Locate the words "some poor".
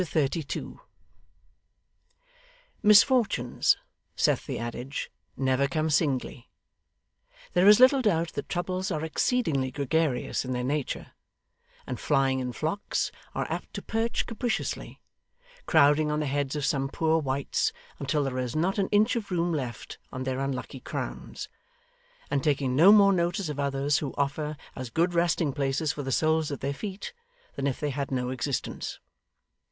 16.65-17.19